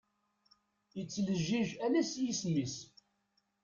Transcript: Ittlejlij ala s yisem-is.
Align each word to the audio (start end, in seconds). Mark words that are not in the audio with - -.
Ittlejlij 1.01 1.69
ala 1.85 2.01
s 2.11 2.13
yisem-is. 2.23 2.75